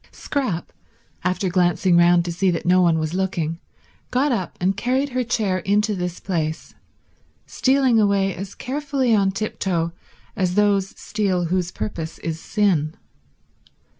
[0.11, 0.71] Scrap,
[1.23, 3.59] after glancing round to see that no one was looking,
[4.09, 6.73] got up and carried her chair into this place,
[7.45, 9.93] stealing away as carefully on tiptoe
[10.35, 12.95] as those steal whose purpose is sin.